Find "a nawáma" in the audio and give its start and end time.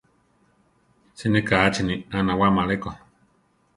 2.15-2.61